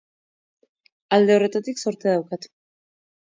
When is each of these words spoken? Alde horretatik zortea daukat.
Alde 1.17 1.35
horretatik 1.35 1.83
zortea 1.85 2.17
daukat. 2.17 2.49